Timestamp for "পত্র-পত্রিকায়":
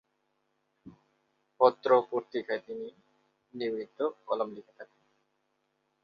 1.59-2.61